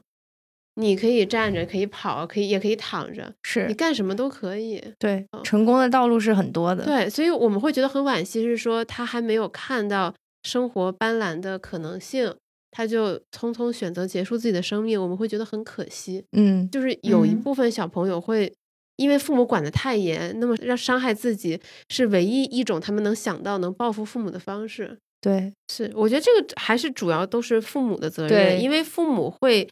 [0.75, 4.83] 你可以站着，可以跑，可以也可以躺着，是你干什么都可以。
[4.99, 6.83] 对，成功的道路是很多的。
[6.83, 10.13] 对，所以我们会觉得很惋惜，是说他还没有看到。
[10.43, 12.33] 生活斑斓的可能性，
[12.69, 16.23] 他就匆匆选择结束自己的生命，我们会觉得很可惜。
[16.31, 18.53] 嗯，就是有一部分小朋友会
[18.97, 24.97] 因为父母管得太严，那么让伤害自己是唯一一种他们能想到能报复父母的方式。
[25.21, 29.69] 对，是，我觉得这个还是主要都是父母的责任，因为父母会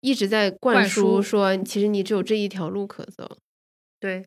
[0.00, 3.36] 一直在灌输说，其实你只有这一条路可走。
[3.98, 4.24] 对，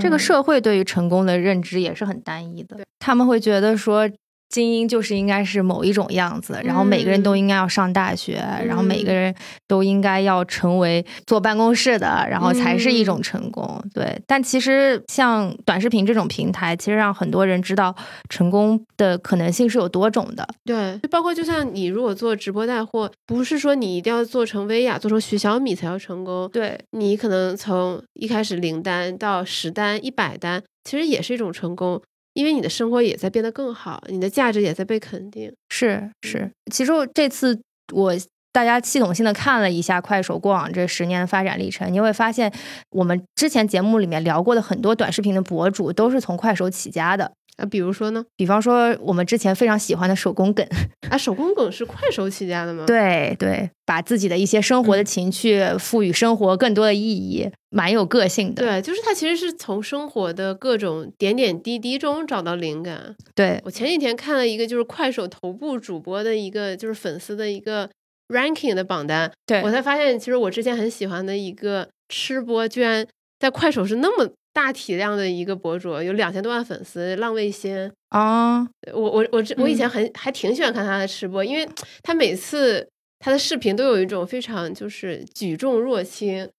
[0.00, 4.10] 这个社会对于成功的认知也是很单一的，他们会觉得说。
[4.48, 9.34] 精英就是应该是某一种样子，然后每个人都应该要上大学，然后每个人
[9.66, 13.82] 都应该要成为坐办公室的，然后才是一种成功。
[13.92, 17.94] 对，但其实像短视频这种平台，其实让很多人知道
[18.28, 20.48] 成功的可能性是有多种的。
[20.64, 26.48] 对，就包括就像你如果做直播带货，不是说你一定要做成薇娅、做成徐小米才要成功。
[26.52, 32.00] 对你可能从一开始零单到十单、一百单，其实也是一种成功。
[32.38, 35.52] 因为你的生活也在变得更好，你的价值也在被肯定。
[35.70, 37.60] 是是，其实这次
[37.92, 38.14] 我
[38.52, 42.52] 大家系统性的看了一下快手过往这十年的发展历程，你会发现
[42.90, 47.32] 我们之前节目里面聊过的很多短视频的博主都是从快手起家的。
[47.58, 48.24] 啊，比如说呢？
[48.36, 50.66] 比方说我们之前非常喜欢的手工梗
[51.10, 52.84] 啊，手工梗是快手起家的吗？
[52.86, 58.62] 对对，把自己的一些生活的情趣赋予生活更多的意义，蛮有个性的。
[58.62, 63.16] 对，就是他其实是从生活的各种点点滴滴中找到灵感。
[63.34, 67.90] 对我前几天看了一个就是快手头部主播的一个就是粉丝的一个
[68.28, 73.04] ranking 的榜单，对我才发现，其实我之前很喜欢的一个吃播，居然
[73.40, 74.30] 在快手是那么。
[74.58, 78.66] 大体量的一个博主，有两千多万粉丝，浪味仙啊！
[78.92, 81.64] 我我我我以前很还挺喜欢看他的吃播，因为
[82.02, 82.84] 他每次
[83.20, 86.50] 他的视频都有一种非常就是举重若轻，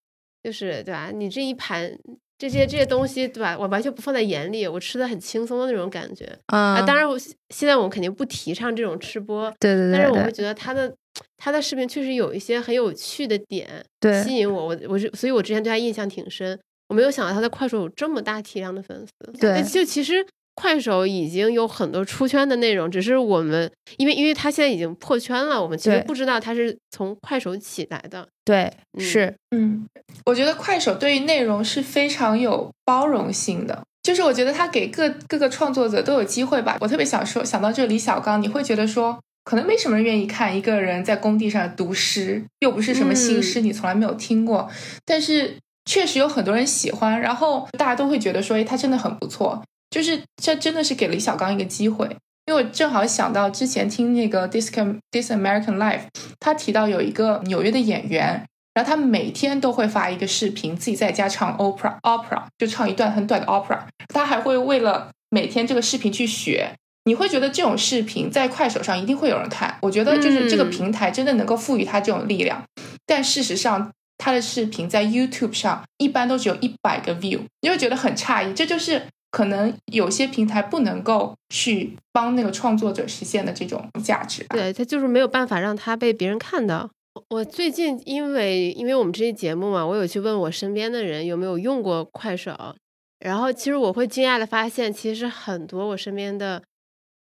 [0.41, 1.11] 就是对吧？
[1.13, 1.93] 你这一盘
[2.37, 3.57] 这些这些东西对吧？
[3.59, 6.81] 我完全不放在眼里，我吃的很轻松的那种感觉啊！
[6.83, 9.91] 当然，我现在我们肯定不提倡这种吃播，对对对。
[9.91, 10.95] 但是我会觉得他的
[11.35, 13.85] 他的视频确实有一些很有趣的点，
[14.23, 16.57] 吸引我，我我是所以，我之前对他印象挺深。
[16.89, 20.25] 我没有想到他在快手有这么大体量的粉丝，对，就其实
[20.55, 28.27] 快手已经有很多出圈的内容，只是我们因为因为他现在已经破圈了，我们其实不知道他是从快手起来的。
[28.43, 29.87] 对，是，嗯，
[30.25, 36.75] 我觉得快手对于内容是非常有包容性的，就是我觉得他给各各个创作者都有机会吧。
[36.81, 44.67] 我特别想说，想到这李小刚，你会觉得说，可能没什么人愿意看一个人在工地上读诗，又不是什么新诗，你从来没有听过，
[45.05, 45.55] 但是。
[45.89, 49.59] 确实有很多人喜欢，然后大家都会觉得说，哎，他真的很不错。
[49.89, 52.05] 就是这真的是给李小刚一个机会，
[52.45, 54.69] 因为我正好想到之前听那个《This
[55.09, 56.01] This American Life》，
[56.39, 63.79] 他提到有一个纽约的演员，然后他每天都会发一个视频，自己在家唱 opera opera，就唱一段很短的 opera。
[64.13, 66.75] 他还会为了每天这个视频去学。
[67.05, 69.79] 你会觉得这种视频在快手上一定会有人看。
[69.81, 72.63] 我觉得就是这个平台真的能够赋予他这种力量，
[73.07, 73.91] 但事实上。
[74.19, 78.53] 他的视频在 YouTube 上一般都只有一百个 view，你会觉得很诧异。
[78.53, 79.01] 这就是
[79.31, 84.45] 可能有些平台不能够去帮那个创作者实现的这种价值。
[84.49, 86.89] 对他就是没有办法让他被别人看到。
[87.29, 92.75] 我最近因为因为我们这期节目嘛，我有去问我身边的人有没有用过快手，
[93.19, 96.61] 然后其实我会惊讶的发现，其实很多我身边的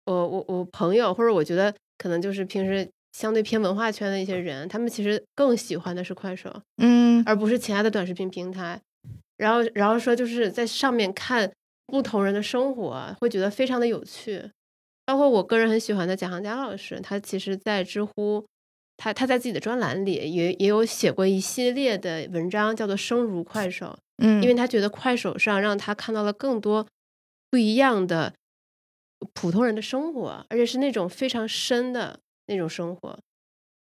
[0.05, 2.89] 我我我朋友或者我觉得可能就是平时。
[3.19, 8.79] 相对偏文化圈的一些人，他们其实更喜欢的是快手，嗯，而不是其他的短视频平台。
[9.35, 11.51] 然后然后说就是在上面看
[11.87, 14.49] 不同人的生活，会觉得非常的有趣。
[15.05, 18.45] 包括我个人很喜欢的贾航佳老师，他其实在知乎，
[18.95, 23.99] 他他在自己的专栏里也也有写过一系列的文章，叫做“生如快手”。
[24.23, 26.87] 嗯，因为他觉得快手上让他看到了更多
[27.49, 28.33] 不一样的
[29.33, 33.17] 普通人的生活，而且是那种非常深的那种生活。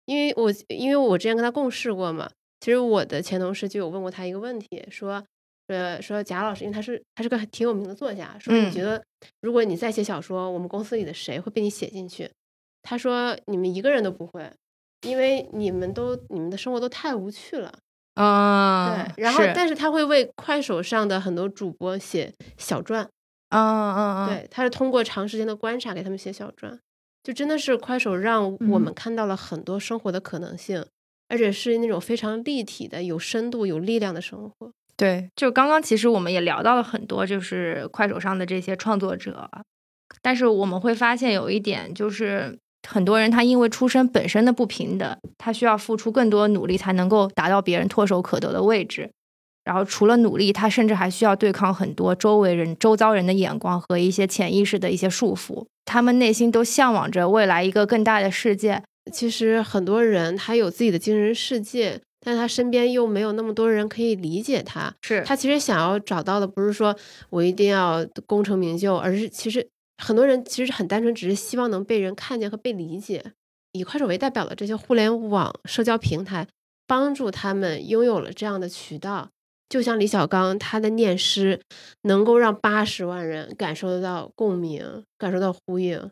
[0.05, 5.23] 因为我因为我之前跟他共事过嘛，其实我的前同事就有问过他一个问题，说。
[5.69, 9.03] 呃，说贾老师，因为他是他是个挺有名的作家，说你觉得
[9.41, 12.31] 如果你再写小说，我们公司里的谁会被你写进去？
[12.83, 14.49] 他说你们一个人都不会，
[15.01, 17.79] 因为你们都你们的生活都太无趣了
[18.13, 19.11] 啊。
[19.17, 23.03] 对，然后但是他会为快手上的很多主播写小传，
[23.49, 24.29] 啊啊啊！
[24.29, 26.79] 对，他是通过长时间的观察给他们写小传，
[27.27, 30.85] 就真的是快手让我们看到了很多生活的可能性，
[31.27, 34.71] 而且是那种非常立体的、有深度、有力量的生活。
[34.95, 39.49] 对，就刚刚其实我们也聊到了很多，就是快手上的这些创作者，
[40.21, 42.57] 但是我们会发现有一点，就是
[42.87, 49.11] 很多人他因为出身本身的不平等，他需要付出更多努力才能够达到别人唾手可得的位置，
[49.65, 58.83] 然后除了努力，他甚至还需要对抗很多周围人、周遭人的眼光和一些潜意识的一些束缚，他们内心都向往着未来一个更大的世界。
[59.11, 61.99] 其实很多人他有自己的精神世界。
[62.19, 66.93] 但他身边又没有那么多人可以理解他，是他其实想要找到的不是说
[67.29, 69.65] 我一定要功成名就，而是其实
[70.03, 73.23] 很多人其实很单纯，只是希望能被人看见和被理解。
[73.71, 76.47] 以快手为代表的这些互联网社交平台，
[76.85, 79.29] 帮助他们拥有了这样的渠道。
[79.69, 81.59] 就像李小刚，他的念诗
[82.03, 86.09] 能够让八十万人感受得到共鸣，感受到呼应。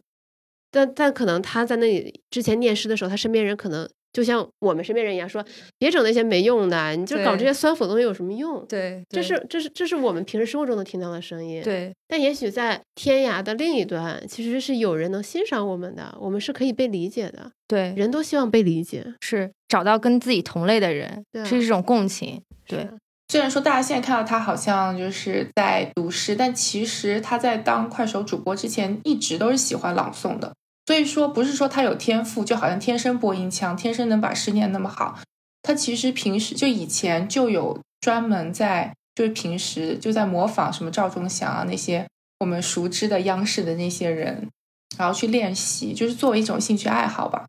[0.71, 3.89] 但但可能他在那里之前念诗的时候，他身边人可能。
[4.13, 5.43] 就像我们身边人一样，说
[5.77, 8.65] 别整那些没用的，你就搞这些酸腐的东西有什么用？
[8.65, 11.61] 对，这是这是这是我们平时生活中能听到的声音。
[11.61, 17.51] 对，但也许在天涯的另一端，其实是有人能欣赏我们的，我们是可以被理解的。
[17.67, 22.41] 对，人都希望被理解，是找到跟自己同类的人，是一种共情。
[22.65, 22.87] 对，
[23.27, 30.53] 虽然说大家现在看到他好像就是在读诗，但其实他在当快手主播之前，一直都是喜欢朗诵的。
[30.85, 35.19] 所以说，不是说他有天赋，就好像天生播音腔，天生能把诗念那么好。
[35.63, 42.05] 他其实平时就以前就有专门在，就是平时就在模仿什么赵忠祥啊那些
[42.39, 44.47] 我们熟知的央视的那些人，
[44.95, 47.47] 然后去练习，就是作为一种兴趣爱好吧。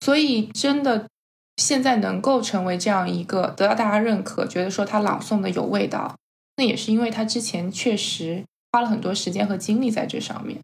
[0.00, 1.06] 所以真的
[1.62, 6.16] 现在能够成为这样一个得到大家认可，觉得说他朗诵的有味道，
[6.56, 8.42] 那也是因为他之前确实
[8.72, 10.58] 花了很多时间和精力在这上面。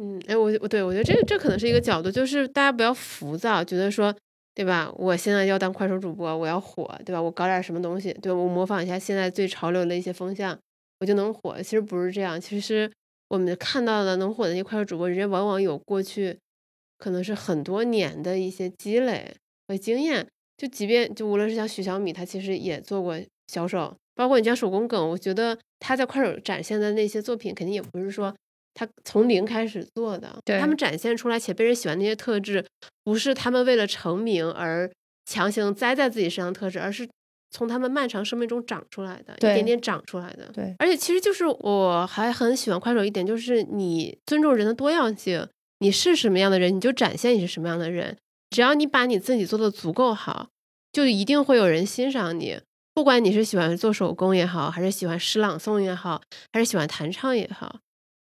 [0.00, 4.14] 嗯，哎，我我对我觉得这这可能是一个角度，就是大家不要浮躁，觉得说，
[4.54, 4.88] 对吧？
[4.96, 7.20] 我现在要当快手主播，我要火，对吧？
[7.20, 10.56] 我搞点什么东西，对我模仿一下现在最潮流的一些风向，
[11.00, 11.60] 我就能火。
[11.60, 12.88] 其实不是这样，其实
[13.28, 16.38] 我们看到的能火的那些快手主播，人家往往有过去
[16.96, 19.34] 可能是很多年的一些积累
[19.68, 20.26] 和经验。
[20.56, 23.16] 就即便就无论是像徐小米，他其实也做过
[23.46, 28.34] 销售，包括你像手工梗，我觉得他在快手展现的那些作品，肯定也不是说。
[28.74, 32.64] 他从零开始做的，对他们展现出来且被人喜欢那些特质，
[33.02, 34.88] 不是他们为了成名而
[35.24, 37.08] 强行栽在自己身上特质，而是
[37.50, 40.48] 从他们漫长生命中长出来的，一点点长出来的。
[40.54, 45.48] 对，而且其实就是我还很喜欢快手一点，就是你尊重人的多样性，
[45.80, 48.16] 你是什么样的人，你就展现你是什么样的人。
[48.50, 50.48] 只要你把你自己做的足够好，
[50.92, 52.60] 就一定会有人欣赏你。
[52.94, 56.20] 不管你是喜欢做手工也好，还是喜欢诗朗诵也好，
[56.52, 57.78] 还是喜欢弹唱也好。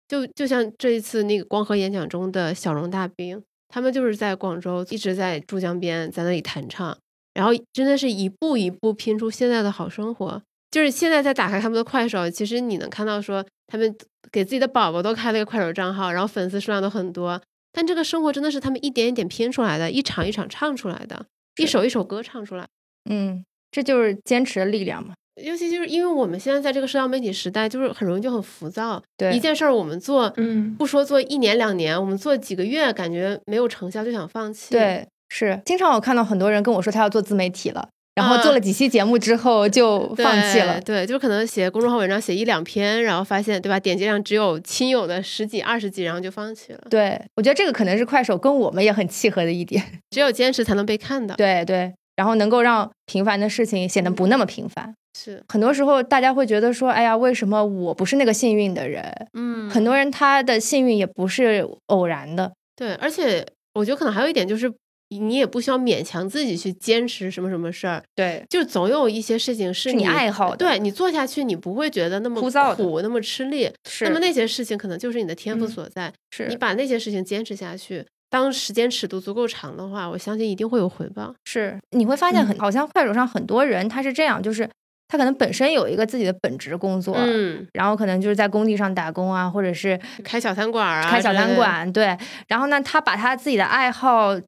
[0.07, 6.97] 就就像这一次那个光和演讲中的小荣大兵，他们就是在广州一直在珠江边在那里弹唱，
[7.35, 10.43] 然后真的是一步一步拼出现在的好生活。
[10.71, 13.97] 就是现在再打开他们的快手，其实你能看到说他们
[14.31, 17.41] 给自己的宝宝都开了一个快手账号，然后粉丝数量都很多。
[17.73, 22.67] 但这个生活真的是他们一点一点拼出来的，一场一场唱出来的，一首一首歌唱出来。
[23.09, 25.15] 嗯，这就是坚持的力量嘛。
[25.43, 29.03] 尤其就是因为我们现在在这个社交媒体时代，就是很容易就很浮躁。
[29.17, 34.73] 对一件事儿，我们做，嗯，不说做一年两年，我们做几个月，感觉没有成效就想放弃。
[34.73, 40.81] 对，是经常我看到很多人跟我说他要做自媒体了，然后做了几期节目之后就放弃了。
[40.81, 46.81] 对，就可能写公众号文章写一两篇，然后发现对吧，点击量只有亲友的十几二十几，然后就放弃了。
[46.91, 51.35] 对，我觉得这个可能是快手跟我们也很契合的一点，只有坚持才能被看到。
[51.37, 54.95] 对对，然后能够让平凡的事情显得不那么平凡。
[55.19, 59.05] 是很多时候，大家会觉得说：“哎呀，为什么我不是那个幸运的人？”
[59.35, 62.53] 嗯，很多人他的幸运也不是偶然的。
[62.77, 63.45] 对，而且
[63.75, 64.73] 我觉得可能还有一点就是，
[65.19, 68.03] 你也不需要勉强自己去坚持什么什么事儿。
[68.15, 73.71] 对，就总有一些事情是你爱好，对你做下去，你不会觉得那么枯燥、苦、那么吃力。
[73.89, 76.13] 是，那么那些事情可能就是你的天赋所在。
[76.31, 81.35] 是你把那些事情坚持下去，当时间尺度足够长的话，我相信一定会有回报。
[81.45, 84.69] 是，你会发现很，好像快手上很多人他是这样，就是。
[85.13, 92.17] 他可能本身有一个自己的本职工作，嗯，然后可能就是在工地上打工啊，或者是开小餐馆啊，开小餐馆，对。
[92.47, 94.41] 然后呢，他把他自己的爱好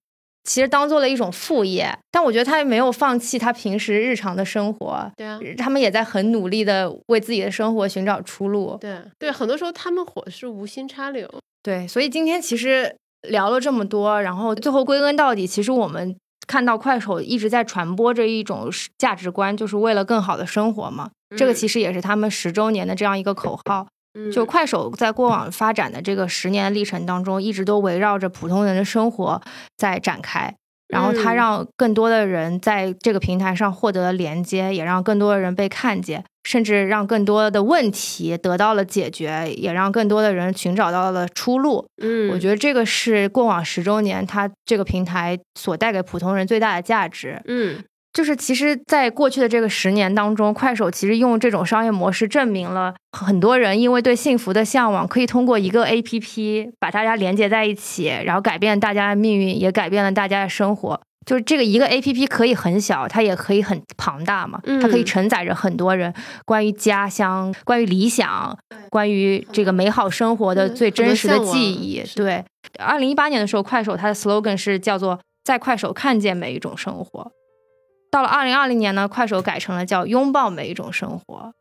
[0.45, 5.11] 其实当做了一种副业，但我觉得他也没有放弃他平时日常的生活。
[5.17, 8.77] 对啊，他们也在很努力的为自己的生活寻找出路。
[8.81, 11.29] 对对，很多时候他们火是无心插柳。
[11.63, 12.95] 对，所以今天其实
[13.29, 16.17] 聊了这么多，然后最后归根到底，其实我们。
[16.45, 18.69] 看到快手一直在传播着一种
[18.99, 21.09] 价值观，就是为了更好的生活嘛。
[21.37, 23.87] 这个其实也是他们十周年的这样一个口号。
[24.33, 29.41] 就快手在过往发展的这个十年历程当中，一直都围绕着普通人的生活
[29.77, 30.55] 在展开。
[30.89, 41.87] 然后它让更多的人在这个平台上获得了连接，也让更多的人被看见，甚至让更多的问题得到了解决，也让更多的人寻找到了出路。
[42.03, 47.41] 嗯，我觉得这个是过往十周年它这个平台所带给普通人最大的价值。
[47.47, 47.83] 嗯。
[48.13, 61.01] 就是其实，在过去的这个十年当中，快手其实用这种商业模式证明了很多人因为对幸福的向往，可以通过一个 APP 把大家连接在一起，然后改变大家的命运，也改变了大家的生活。
[61.25, 66.13] 就是这个一个 APP 可以很小，它也可以很庞大嘛，它可以承载着很多人
[66.45, 68.59] 关于家乡、关于理想、
[68.91, 72.03] 关于这个美好生活的最真实的记忆。
[72.17, 72.45] 对，
[72.79, 77.33] 二零一八年的时候，快手它的 slogan 是叫做“在快手看见每一种生活”。
[78.13, 81.55] 到了二零二零年呢，快手改成了叫“拥抱每一种生活”，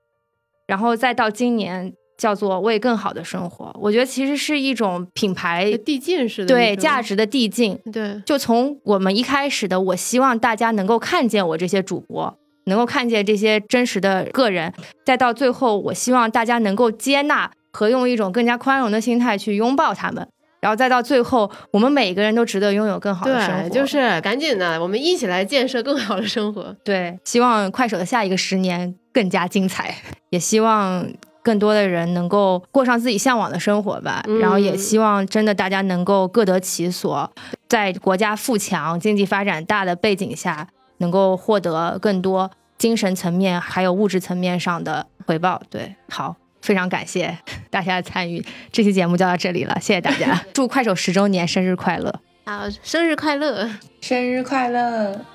[0.67, 3.73] 然后再到今年叫做“为更好的生活”。
[3.79, 7.79] 我觉得其实是一种品牌递进式的对价值的递进。
[7.93, 14.73] 对，就从我们一开始的，我希望大家能够看见我这些主播，能够看见这些真实的个人，
[15.05, 20.27] 再到最后，我希望大家能够接纳和用一种更加宽容的心态去拥抱他们。
[20.62, 23.68] 然后再到最后，我们每个人都值得拥有更好的生活。
[23.68, 26.74] 对，就是赶紧的，我们一起来建设更好的生活。
[26.84, 29.95] 对，希望快手的下一个十年更加精彩，
[30.30, 31.05] 也希望
[31.41, 34.24] 更多的人能够过上自己向往的生活吧。
[34.39, 37.32] 然后也希望真的大家能够各得其所，
[37.68, 40.68] 在国家富强、经济发展大的背景下，
[40.99, 45.59] 能够获得更多精神层面还有物质层面上的回报。
[45.72, 46.36] 对，好。
[46.62, 47.38] 非常感谢
[47.70, 52.22] 大家的参与，这期节目就到这里了，谢谢大家， 祝快手十周年生日快乐！
[52.45, 53.70] 好，生日快乐，
[54.01, 55.26] 生日快乐！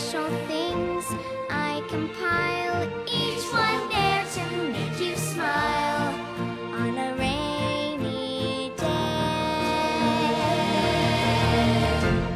[0.00, 1.04] special things
[1.50, 2.88] I compile.
[3.06, 6.14] Each one there to make you smile
[6.72, 8.88] on a rainy day.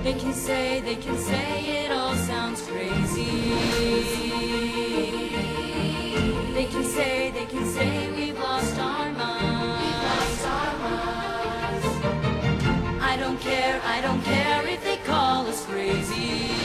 [0.05, 3.55] They can say, they can say it all sounds crazy.
[6.53, 10.41] They can say, they can say we've lost our minds.
[13.01, 16.56] I don't care, I don't care if they call us crazy.